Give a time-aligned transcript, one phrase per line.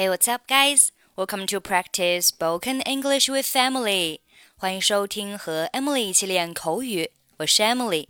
[0.00, 0.92] Hey, what's up, guys?
[1.14, 4.20] Welcome to practice spoken English with Emily.
[4.56, 8.08] 欢迎收听和 Emily 一起练口语，我是 Emily。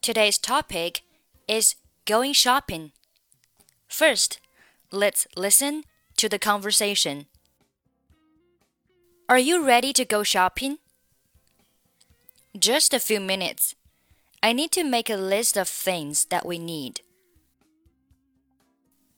[0.00, 1.00] Today's topic
[1.48, 2.92] is going shopping.
[3.90, 4.34] First,
[4.92, 5.82] let's listen
[6.16, 7.26] to the conversation.
[9.26, 10.78] Are you ready to go shopping?
[12.54, 13.72] Just a few minutes.
[14.40, 17.00] I need to make a list of things that we need.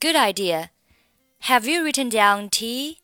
[0.01, 0.71] Good idea.
[1.51, 2.99] Have you written down tea,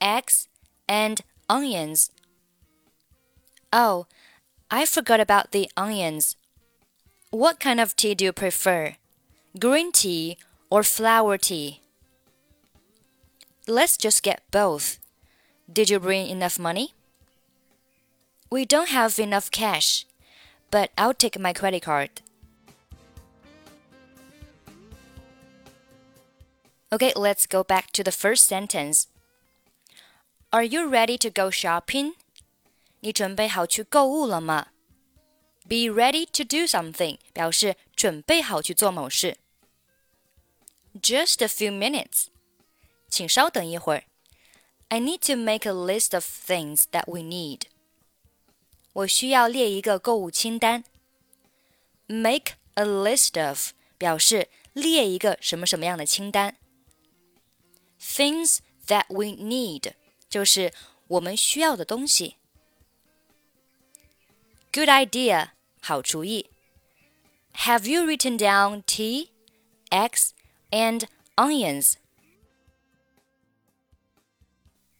[0.00, 0.46] eggs,
[0.88, 2.12] and onions?
[3.72, 4.06] Oh,
[4.70, 6.36] I forgot about the onions.
[7.30, 8.94] What kind of tea do you prefer?
[9.58, 10.38] Green tea
[10.70, 11.80] or flower tea?
[13.66, 15.00] Let's just get both.
[15.72, 16.94] Did you bring enough money?
[18.50, 20.06] We don't have enough cash,
[20.70, 22.22] but I'll take my credit card.
[26.89, 29.05] Okay, let's go back to the first sentence.
[30.49, 32.15] Are you ready to go shopping?
[32.99, 34.67] 你准备好去购物了吗？
[35.67, 39.37] Be ready to do something 表示准备好去做某事。
[41.01, 42.25] Just a few minutes，
[43.07, 44.03] 请稍等一会儿。
[44.89, 47.61] I need to make a list of things that we need。
[48.91, 50.83] 我需要列一个购物清单。
[52.07, 56.57] Make a list of 表示列一个什么什么样的清单。
[58.15, 59.93] Things that we need
[60.29, 60.73] 就是
[61.07, 62.37] 我们需要的东西。
[64.71, 65.49] Good idea，
[65.81, 66.49] 好主意。
[67.55, 69.29] Have you written down tea,
[69.89, 70.29] eggs,
[70.69, 71.95] and onions？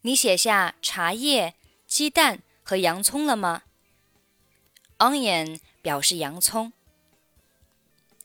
[0.02, 1.56] 你写下茶叶、
[1.88, 3.64] 鸡蛋和洋葱了吗？
[4.97, 6.73] Onion 表示洋葱。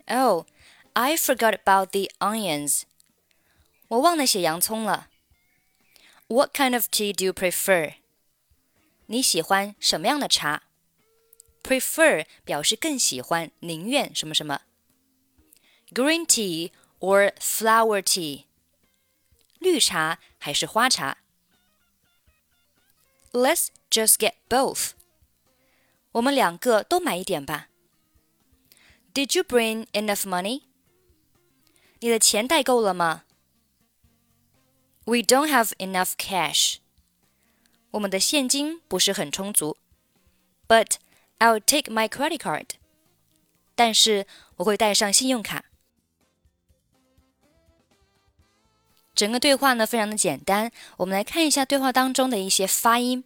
[0.07, 0.47] Oh,
[0.95, 2.83] I forgot about the onions.
[3.91, 5.09] 我忘了写洋葱了。
[6.29, 7.95] What kind of tea do you prefer？
[9.07, 10.63] 你喜欢什么样的茶？
[11.63, 14.63] Prefer 表示更喜欢、宁愿什么什么。
[15.91, 18.45] Green tea or flower tea？
[19.59, 21.19] 绿茶还是花茶？
[23.33, 24.91] Let's just get both。
[26.13, 27.69] 我们两个都买一点吧。
[29.15, 30.63] Did you bring enough money？
[32.01, 33.25] 你的钱带够了吗
[35.11, 36.77] ？we don't have enough cash.
[37.93, 39.77] 我们的现金不是很充足。
[40.69, 40.97] But
[41.39, 42.71] I'll take my credit card.
[43.75, 45.65] 但是我会带上信用卡。
[49.15, 53.25] 整个对话呢非常的简单，我们来看一下对话当中的一些发音。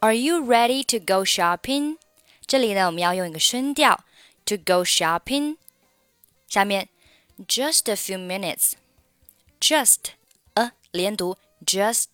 [0.00, 1.98] Are you ready to go shopping？
[2.46, 4.04] 这里呢我们要用一个声调，
[4.46, 5.58] to go shopping。
[6.48, 6.88] 下面，
[7.46, 8.72] just a few minutes。
[10.86, 12.06] just a 连读 just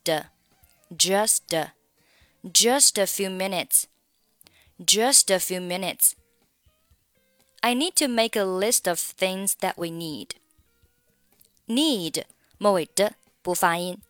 [0.97, 1.71] just
[2.45, 3.85] just a few minutes
[4.79, 6.13] just a few minutes
[7.61, 10.37] I need to make a list of things that we need
[11.67, 12.25] need
[12.59, 14.01] 末尾的不发音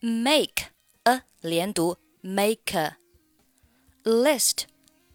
[0.00, 0.70] make
[1.04, 2.96] a 连读 make a
[4.04, 4.64] list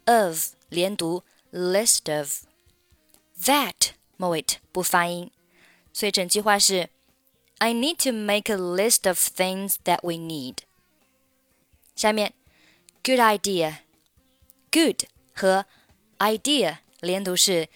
[0.06, 2.44] of 连读 list of
[3.42, 5.30] that 末尾不发音，
[5.92, 6.88] 所以整句话是
[7.60, 10.64] I need to make a list of things that we need.
[11.94, 12.34] 下面，
[13.02, 15.64] good idea，good 和
[16.18, 17.70] idea 连读是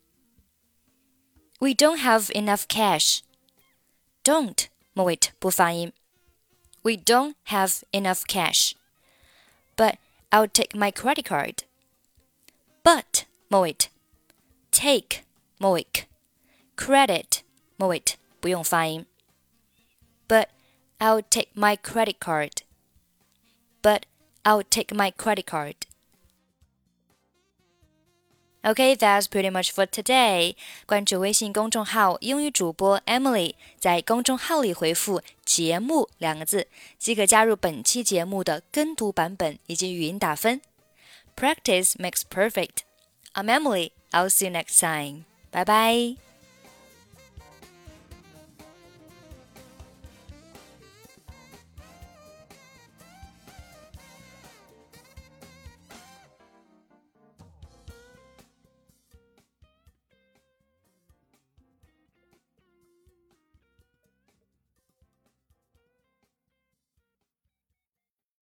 [1.60, 3.22] We don't have enough cash.
[4.24, 5.94] Don't 末尾不发音。
[6.84, 8.74] We don't have enough cash.
[9.76, 9.98] But
[10.32, 11.64] I'll take my credit card.
[13.54, 13.76] but 末尾，
[14.72, 15.24] take
[15.58, 15.88] 末尾，
[16.76, 17.40] credit
[17.78, 18.04] 末尾
[18.40, 19.06] 不用发音。
[20.28, 20.48] But
[21.00, 22.52] I'll take my credit card.
[23.82, 24.04] But
[24.44, 25.76] I'll take my credit card.
[28.62, 30.56] Okay, that's pretty much for today.
[30.86, 36.68] 关注微信公众号“英语主播 Emily”，在公众号里回复“节目”两个字，
[36.98, 40.62] 即可加入本期节目的跟读版本以及语音打分。
[41.38, 42.80] Practice makes perfect.
[43.35, 43.93] I'm Emily.
[44.13, 45.25] I'll see you next time.
[45.51, 46.17] Bye bye.